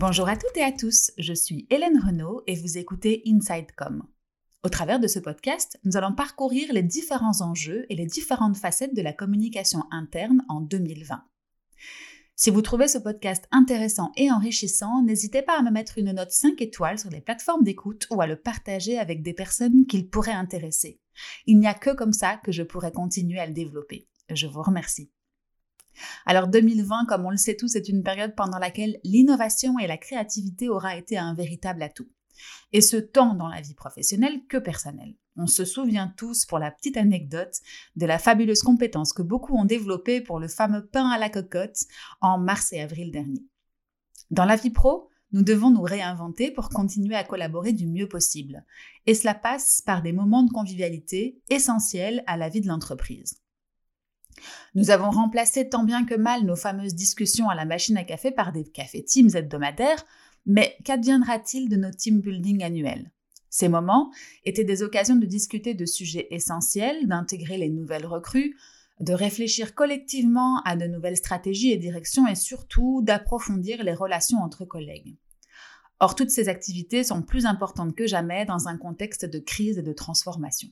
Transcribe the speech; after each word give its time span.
Bonjour 0.00 0.30
à 0.30 0.36
toutes 0.38 0.56
et 0.56 0.62
à 0.62 0.72
tous, 0.72 1.10
je 1.18 1.34
suis 1.34 1.66
Hélène 1.68 2.00
Renaud 2.02 2.42
et 2.46 2.54
vous 2.54 2.78
écoutez 2.78 3.22
InsideCom. 3.26 4.02
Au 4.64 4.70
travers 4.70 4.98
de 4.98 5.06
ce 5.06 5.18
podcast, 5.18 5.78
nous 5.84 5.98
allons 5.98 6.14
parcourir 6.14 6.72
les 6.72 6.82
différents 6.82 7.42
enjeux 7.42 7.84
et 7.90 7.96
les 7.96 8.06
différentes 8.06 8.56
facettes 8.56 8.96
de 8.96 9.02
la 9.02 9.12
communication 9.12 9.82
interne 9.90 10.42
en 10.48 10.62
2020. 10.62 11.22
Si 12.34 12.48
vous 12.48 12.62
trouvez 12.62 12.88
ce 12.88 12.96
podcast 12.96 13.46
intéressant 13.50 14.10
et 14.16 14.32
enrichissant, 14.32 15.02
n'hésitez 15.02 15.42
pas 15.42 15.58
à 15.58 15.62
me 15.62 15.70
mettre 15.70 15.98
une 15.98 16.12
note 16.12 16.30
5 16.30 16.58
étoiles 16.62 16.98
sur 16.98 17.10
les 17.10 17.20
plateformes 17.20 17.62
d'écoute 17.62 18.06
ou 18.10 18.22
à 18.22 18.26
le 18.26 18.36
partager 18.36 18.98
avec 18.98 19.22
des 19.22 19.34
personnes 19.34 19.84
qu'il 19.84 20.08
pourrait 20.08 20.32
intéresser. 20.32 20.98
Il 21.44 21.58
n'y 21.58 21.66
a 21.66 21.74
que 21.74 21.94
comme 21.94 22.14
ça 22.14 22.38
que 22.38 22.52
je 22.52 22.62
pourrai 22.62 22.90
continuer 22.90 23.38
à 23.38 23.46
le 23.46 23.52
développer. 23.52 24.08
Je 24.30 24.46
vous 24.46 24.62
remercie. 24.62 25.12
Alors 26.26 26.48
2020, 26.48 27.06
comme 27.06 27.24
on 27.26 27.30
le 27.30 27.36
sait 27.36 27.56
tous, 27.56 27.76
est 27.76 27.88
une 27.88 28.02
période 28.02 28.34
pendant 28.34 28.58
laquelle 28.58 28.98
l'innovation 29.04 29.78
et 29.78 29.86
la 29.86 29.98
créativité 29.98 30.68
aura 30.68 30.96
été 30.96 31.18
un 31.18 31.34
véritable 31.34 31.82
atout. 31.82 32.08
Et 32.72 32.80
ce 32.80 32.96
tant 32.96 33.34
dans 33.34 33.48
la 33.48 33.60
vie 33.60 33.74
professionnelle 33.74 34.46
que 34.48 34.56
personnelle. 34.56 35.14
On 35.36 35.46
se 35.46 35.64
souvient 35.64 36.12
tous, 36.16 36.44
pour 36.44 36.58
la 36.58 36.70
petite 36.70 36.96
anecdote, 36.96 37.60
de 37.96 38.06
la 38.06 38.18
fabuleuse 38.18 38.62
compétence 38.62 39.12
que 39.12 39.22
beaucoup 39.22 39.56
ont 39.56 39.64
développée 39.64 40.20
pour 40.20 40.38
le 40.38 40.48
fameux 40.48 40.86
pain 40.86 41.08
à 41.08 41.18
la 41.18 41.30
cocotte 41.30 41.84
en 42.20 42.38
mars 42.38 42.72
et 42.72 42.80
avril 42.80 43.10
dernier. 43.10 43.44
Dans 44.30 44.44
la 44.44 44.56
vie 44.56 44.70
pro, 44.70 45.08
nous 45.32 45.42
devons 45.42 45.70
nous 45.70 45.82
réinventer 45.82 46.50
pour 46.50 46.68
continuer 46.68 47.14
à 47.14 47.24
collaborer 47.24 47.72
du 47.72 47.86
mieux 47.86 48.08
possible. 48.08 48.64
Et 49.06 49.14
cela 49.14 49.34
passe 49.34 49.80
par 49.82 50.02
des 50.02 50.12
moments 50.12 50.42
de 50.42 50.52
convivialité 50.52 51.40
essentiels 51.48 52.24
à 52.26 52.36
la 52.36 52.48
vie 52.48 52.60
de 52.60 52.68
l'entreprise. 52.68 53.40
Nous 54.74 54.90
avons 54.90 55.10
remplacé 55.10 55.68
tant 55.68 55.84
bien 55.84 56.04
que 56.04 56.14
mal 56.14 56.44
nos 56.44 56.56
fameuses 56.56 56.94
discussions 56.94 57.48
à 57.48 57.54
la 57.54 57.64
machine 57.64 57.96
à 57.96 58.04
café 58.04 58.30
par 58.30 58.52
des 58.52 58.64
cafés 58.64 59.04
Teams 59.04 59.30
hebdomadaires, 59.34 60.04
mais 60.46 60.76
qu'adviendra-t-il 60.84 61.68
de 61.68 61.76
nos 61.76 61.90
team 61.90 62.20
building 62.20 62.62
annuels? 62.62 63.10
Ces 63.50 63.68
moments 63.68 64.12
étaient 64.44 64.64
des 64.64 64.82
occasions 64.82 65.16
de 65.16 65.26
discuter 65.26 65.74
de 65.74 65.84
sujets 65.84 66.28
essentiels, 66.30 67.08
d'intégrer 67.08 67.58
les 67.58 67.68
nouvelles 67.68 68.06
recrues, 68.06 68.56
de 69.00 69.12
réfléchir 69.12 69.74
collectivement 69.74 70.62
à 70.64 70.76
de 70.76 70.86
nouvelles 70.86 71.16
stratégies 71.16 71.72
et 71.72 71.78
directions 71.78 72.28
et 72.28 72.34
surtout 72.34 73.00
d'approfondir 73.02 73.82
les 73.82 73.94
relations 73.94 74.38
entre 74.38 74.64
collègues. 74.64 75.16
Or, 75.98 76.14
toutes 76.14 76.30
ces 76.30 76.48
activités 76.48 77.02
sont 77.02 77.22
plus 77.22 77.44
importantes 77.44 77.94
que 77.94 78.06
jamais 78.06 78.44
dans 78.44 78.68
un 78.68 78.78
contexte 78.78 79.26
de 79.26 79.38
crise 79.38 79.78
et 79.78 79.82
de 79.82 79.92
transformation. 79.92 80.68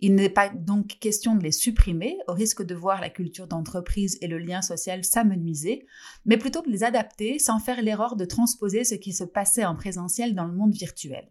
Il 0.00 0.14
n'est 0.14 0.28
pas 0.28 0.48
donc 0.48 0.98
question 1.00 1.34
de 1.34 1.42
les 1.42 1.52
supprimer 1.52 2.18
au 2.28 2.32
risque 2.32 2.62
de 2.62 2.74
voir 2.74 3.00
la 3.00 3.10
culture 3.10 3.48
d'entreprise 3.48 4.16
et 4.20 4.28
le 4.28 4.38
lien 4.38 4.62
social 4.62 5.04
s'amenuiser, 5.04 5.86
mais 6.24 6.36
plutôt 6.36 6.62
de 6.62 6.70
les 6.70 6.84
adapter 6.84 7.40
sans 7.40 7.58
faire 7.58 7.82
l'erreur 7.82 8.14
de 8.14 8.24
transposer 8.24 8.84
ce 8.84 8.94
qui 8.94 9.12
se 9.12 9.24
passait 9.24 9.64
en 9.64 9.74
présentiel 9.74 10.36
dans 10.36 10.44
le 10.44 10.54
monde 10.54 10.72
virtuel. 10.72 11.28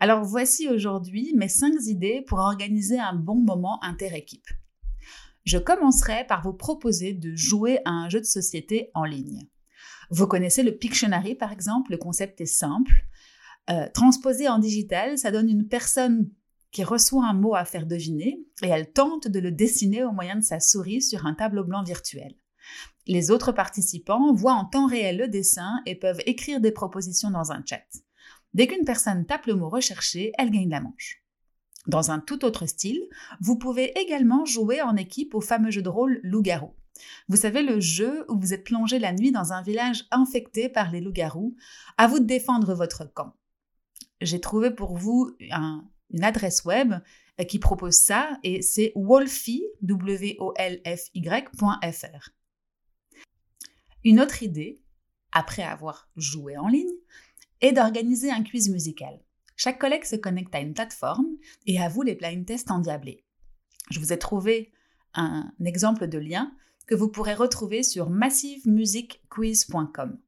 Alors 0.00 0.24
voici 0.24 0.68
aujourd'hui 0.68 1.32
mes 1.36 1.48
5 1.48 1.74
idées 1.86 2.24
pour 2.26 2.38
organiser 2.38 2.98
un 2.98 3.14
bon 3.14 3.36
moment 3.36 3.78
inter-équipe. 3.84 4.48
Je 5.44 5.58
commencerai 5.58 6.26
par 6.26 6.42
vous 6.42 6.52
proposer 6.52 7.12
de 7.12 7.36
jouer 7.36 7.78
à 7.84 7.90
un 7.90 8.08
jeu 8.08 8.20
de 8.20 8.26
société 8.26 8.90
en 8.94 9.04
ligne. 9.04 9.46
Vous 10.10 10.26
connaissez 10.26 10.62
le 10.64 10.76
Pictionary 10.76 11.36
par 11.36 11.52
exemple, 11.52 11.92
le 11.92 11.98
concept 11.98 12.40
est 12.40 12.46
simple. 12.46 13.04
Euh, 13.68 13.86
transposé 13.94 14.48
en 14.48 14.58
digital, 14.58 15.18
ça 15.18 15.30
donne 15.30 15.48
une 15.48 15.68
personne 15.68 16.30
qui 16.72 16.84
reçoit 16.84 17.26
un 17.26 17.34
mot 17.34 17.54
à 17.54 17.64
faire 17.64 17.86
deviner 17.86 18.40
et 18.62 18.68
elle 18.68 18.92
tente 18.92 19.28
de 19.28 19.40
le 19.40 19.50
dessiner 19.50 20.04
au 20.04 20.12
moyen 20.12 20.36
de 20.36 20.44
sa 20.44 20.60
souris 20.60 21.02
sur 21.02 21.26
un 21.26 21.34
tableau 21.34 21.64
blanc 21.64 21.82
virtuel. 21.82 22.34
Les 23.06 23.30
autres 23.30 23.52
participants 23.52 24.32
voient 24.32 24.54
en 24.54 24.64
temps 24.64 24.86
réel 24.86 25.16
le 25.16 25.28
dessin 25.28 25.80
et 25.86 25.94
peuvent 25.94 26.22
écrire 26.26 26.60
des 26.60 26.72
propositions 26.72 27.30
dans 27.30 27.52
un 27.52 27.62
chat. 27.66 27.82
Dès 28.54 28.66
qu'une 28.66 28.84
personne 28.84 29.26
tape 29.26 29.46
le 29.46 29.54
mot 29.54 29.68
recherché, 29.68 30.32
elle 30.38 30.50
gagne 30.50 30.70
la 30.70 30.80
manche. 30.80 31.22
Dans 31.86 32.10
un 32.10 32.20
tout 32.20 32.44
autre 32.44 32.66
style, 32.66 33.02
vous 33.40 33.56
pouvez 33.56 33.98
également 33.98 34.44
jouer 34.44 34.82
en 34.82 34.96
équipe 34.96 35.34
au 35.34 35.40
fameux 35.40 35.70
jeu 35.70 35.82
de 35.82 35.88
rôle 35.88 36.20
Loup-garou. 36.22 36.74
Vous 37.28 37.36
savez, 37.36 37.62
le 37.62 37.80
jeu 37.80 38.26
où 38.28 38.38
vous 38.38 38.52
êtes 38.52 38.64
plongé 38.64 38.98
la 38.98 39.12
nuit 39.12 39.32
dans 39.32 39.52
un 39.52 39.62
village 39.62 40.04
infecté 40.10 40.68
par 40.68 40.90
les 40.90 41.00
loups-garous, 41.00 41.56
à 41.96 42.06
vous 42.06 42.18
de 42.18 42.26
défendre 42.26 42.74
votre 42.74 43.10
camp. 43.12 43.34
J'ai 44.20 44.40
trouvé 44.40 44.70
pour 44.70 44.98
vous 44.98 45.30
un 45.50 45.84
une 46.10 46.24
adresse 46.24 46.64
web 46.64 46.94
euh, 47.40 47.44
qui 47.44 47.58
propose 47.58 47.96
ça 47.96 48.38
et 48.42 48.62
c'est 48.62 48.92
wolfy, 48.94 49.64
Une 54.04 54.20
autre 54.20 54.42
idée, 54.42 54.80
après 55.32 55.62
avoir 55.62 56.08
joué 56.16 56.56
en 56.56 56.68
ligne, 56.68 56.88
est 57.60 57.72
d'organiser 57.72 58.30
un 58.30 58.42
quiz 58.42 58.70
musical. 58.70 59.20
Chaque 59.56 59.78
collègue 59.78 60.04
se 60.04 60.16
connecte 60.16 60.54
à 60.54 60.60
une 60.60 60.72
plateforme 60.72 61.26
et 61.66 61.78
avoue 61.80 62.02
les 62.02 62.14
blind 62.14 62.46
tests 62.46 62.70
endiablés. 62.70 63.24
Je 63.90 64.00
vous 64.00 64.12
ai 64.12 64.18
trouvé 64.18 64.72
un 65.14 65.52
exemple 65.64 66.06
de 66.06 66.18
lien 66.18 66.54
que 66.86 66.94
vous 66.94 67.08
pourrez 67.08 67.34
retrouver 67.34 67.82
sur 67.82 68.08
massivemusicquiz.com. 68.08 70.18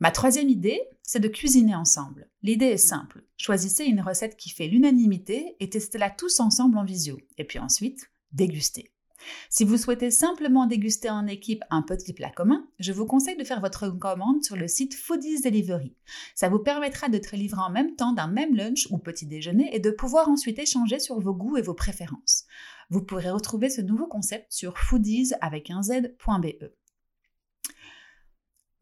Ma 0.00 0.10
troisième 0.10 0.48
idée, 0.48 0.80
c'est 1.02 1.20
de 1.20 1.28
cuisiner 1.28 1.74
ensemble. 1.74 2.30
L'idée 2.42 2.66
est 2.66 2.78
simple. 2.78 3.22
Choisissez 3.36 3.84
une 3.84 4.00
recette 4.00 4.36
qui 4.36 4.48
fait 4.48 4.66
l'unanimité 4.66 5.56
et 5.60 5.68
testez-la 5.68 6.08
tous 6.08 6.40
ensemble 6.40 6.78
en 6.78 6.84
visio. 6.84 7.18
Et 7.36 7.44
puis 7.44 7.58
ensuite, 7.58 8.10
dégustez. 8.32 8.92
Si 9.50 9.64
vous 9.64 9.76
souhaitez 9.76 10.10
simplement 10.10 10.64
déguster 10.64 11.10
en 11.10 11.26
équipe 11.26 11.62
un 11.68 11.82
petit 11.82 12.14
plat 12.14 12.30
commun, 12.30 12.66
je 12.78 12.92
vous 12.92 13.04
conseille 13.04 13.36
de 13.36 13.44
faire 13.44 13.60
votre 13.60 13.90
commande 13.90 14.42
sur 14.42 14.56
le 14.56 14.68
site 14.68 14.94
Foodies 14.94 15.42
Delivery. 15.42 15.94
Ça 16.34 16.48
vous 16.48 16.60
permettra 16.60 17.10
d'être 17.10 17.36
livré 17.36 17.60
en 17.60 17.70
même 17.70 17.94
temps 17.96 18.14
d'un 18.14 18.28
même 18.28 18.56
lunch 18.56 18.88
ou 18.90 18.96
petit 18.96 19.26
déjeuner 19.26 19.68
et 19.76 19.80
de 19.80 19.90
pouvoir 19.90 20.30
ensuite 20.30 20.58
échanger 20.58 20.98
sur 20.98 21.20
vos 21.20 21.34
goûts 21.34 21.58
et 21.58 21.62
vos 21.62 21.74
préférences. 21.74 22.46
Vous 22.88 23.02
pourrez 23.02 23.30
retrouver 23.30 23.68
ce 23.68 23.82
nouveau 23.82 24.06
concept 24.06 24.50
sur 24.50 24.78
foodies 24.78 25.32
avec 25.42 25.70
un 25.70 25.82
z.be. 25.82 26.64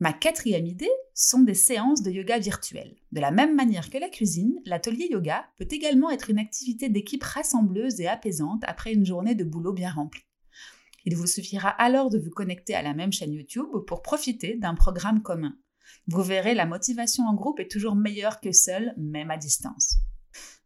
Ma 0.01 0.13
quatrième 0.13 0.67
idée 0.67 0.91
sont 1.13 1.43
des 1.43 1.55
séances 1.55 2.03
de 2.03 2.13
yoga 2.13 2.39
virtuelles. 2.39 2.97
De 3.11 3.21
la 3.21 3.33
même 3.33 3.57
manière 3.57 3.91
que 3.91 3.99
la 3.99 4.09
cuisine, 4.09 4.61
l'atelier 4.65 5.09
yoga 5.11 5.45
peut 5.59 5.67
également 5.69 6.11
être 6.11 6.31
une 6.31 6.39
activité 6.39 6.89
d'équipe 6.89 7.25
rassembleuse 7.25 8.01
et 8.01 8.07
apaisante 8.07 8.63
après 8.67 8.93
une 8.93 9.05
journée 9.05 9.35
de 9.35 9.43
boulot 9.43 9.73
bien 9.73 9.91
remplie. 9.91 10.23
Il 11.05 11.17
vous 11.17 11.27
suffira 11.27 11.69
alors 11.69 12.11
de 12.11 12.19
vous 12.19 12.31
connecter 12.31 12.75
à 12.75 12.83
la 12.83 12.95
même 12.95 13.13
chaîne 13.13 13.33
YouTube 13.33 13.67
pour 13.89 14.03
profiter 14.03 14.57
d'un 14.57 14.75
programme 14.75 15.21
commun. 15.21 15.57
Vous 16.07 16.23
verrez, 16.23 16.55
la 16.55 16.67
motivation 16.67 17.25
en 17.25 17.35
groupe 17.35 17.59
est 17.59 17.71
toujours 17.71 17.97
meilleure 17.97 18.41
que 18.41 18.53
seule, 18.53 18.95
même 18.97 19.33
à 19.33 19.37
distance. 19.37 19.97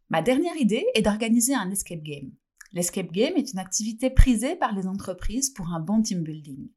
Ma 0.09 0.21
dernière 0.21 0.57
idée 0.57 0.85
est 0.93 1.01
d'organiser 1.01 1.55
un 1.55 1.71
escape 1.71 2.03
game. 2.03 2.31
L'escape 2.71 3.11
game 3.11 3.33
est 3.35 3.51
une 3.51 3.59
activité 3.59 4.11
prisée 4.11 4.55
par 4.55 4.75
les 4.75 4.85
entreprises 4.85 5.49
pour 5.49 5.69
un 5.73 5.79
bon 5.79 6.03
team 6.03 6.21
building. 6.21 6.69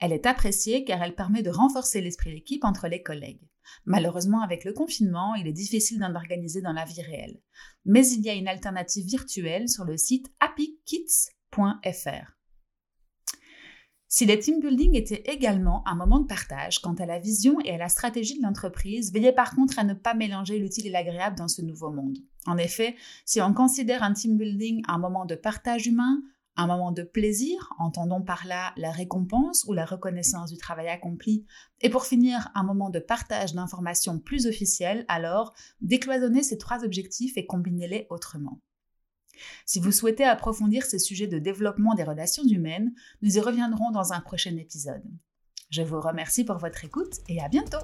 Elle 0.00 0.12
est 0.12 0.26
appréciée 0.26 0.84
car 0.84 1.02
elle 1.02 1.14
permet 1.14 1.42
de 1.42 1.50
renforcer 1.50 2.00
l'esprit 2.00 2.32
d'équipe 2.32 2.64
entre 2.64 2.88
les 2.88 3.02
collègues. 3.02 3.48
Malheureusement, 3.84 4.42
avec 4.42 4.64
le 4.64 4.72
confinement, 4.72 5.34
il 5.34 5.46
est 5.46 5.52
difficile 5.52 5.98
d'en 5.98 6.14
organiser 6.14 6.60
dans 6.60 6.72
la 6.72 6.84
vie 6.84 7.02
réelle. 7.02 7.40
Mais 7.84 8.06
il 8.08 8.20
y 8.22 8.30
a 8.30 8.34
une 8.34 8.48
alternative 8.48 9.06
virtuelle 9.06 9.68
sur 9.68 9.84
le 9.84 9.96
site 9.96 10.30
happykits.fr. 10.40 12.32
Si 14.14 14.26
les 14.26 14.38
team 14.38 14.60
building 14.60 14.94
était 14.94 15.22
également 15.24 15.82
un 15.88 15.94
moment 15.94 16.20
de 16.20 16.26
partage 16.26 16.80
quant 16.80 16.92
à 16.92 17.06
la 17.06 17.18
vision 17.18 17.58
et 17.64 17.70
à 17.70 17.78
la 17.78 17.88
stratégie 17.88 18.36
de 18.36 18.42
l'entreprise, 18.42 19.10
veillez 19.10 19.32
par 19.32 19.54
contre 19.54 19.78
à 19.78 19.84
ne 19.84 19.94
pas 19.94 20.12
mélanger 20.12 20.58
l'utile 20.58 20.86
et 20.86 20.90
l'agréable 20.90 21.38
dans 21.38 21.48
ce 21.48 21.62
nouveau 21.62 21.90
monde. 21.90 22.18
En 22.44 22.58
effet, 22.58 22.94
si 23.24 23.40
on 23.40 23.54
considère 23.54 24.02
un 24.02 24.12
team 24.12 24.36
building 24.36 24.82
un 24.86 24.98
moment 24.98 25.24
de 25.24 25.34
partage 25.34 25.86
humain, 25.86 26.20
un 26.56 26.66
moment 26.66 26.92
de 26.92 27.02
plaisir, 27.02 27.72
entendons 27.78 28.22
par 28.22 28.46
là 28.46 28.72
la 28.76 28.90
récompense 28.90 29.64
ou 29.66 29.72
la 29.72 29.84
reconnaissance 29.84 30.50
du 30.50 30.58
travail 30.58 30.88
accompli, 30.88 31.46
et 31.80 31.90
pour 31.90 32.04
finir 32.04 32.50
un 32.54 32.62
moment 32.62 32.90
de 32.90 32.98
partage 32.98 33.54
d'informations 33.54 34.18
plus 34.18 34.46
officielles, 34.46 35.04
alors 35.08 35.54
décloisonnez 35.80 36.42
ces 36.42 36.58
trois 36.58 36.84
objectifs 36.84 37.36
et 37.36 37.46
combinez-les 37.46 38.06
autrement. 38.10 38.60
Si 39.64 39.80
vous 39.80 39.92
souhaitez 39.92 40.24
approfondir 40.24 40.84
ces 40.84 40.98
sujets 40.98 41.26
de 41.26 41.38
développement 41.38 41.94
des 41.94 42.04
relations 42.04 42.44
humaines, 42.44 42.92
nous 43.22 43.36
y 43.36 43.40
reviendrons 43.40 43.90
dans 43.90 44.12
un 44.12 44.20
prochain 44.20 44.56
épisode. 44.56 45.02
Je 45.70 45.82
vous 45.82 46.00
remercie 46.00 46.44
pour 46.44 46.58
votre 46.58 46.84
écoute 46.84 47.14
et 47.28 47.40
à 47.40 47.48
bientôt 47.48 47.78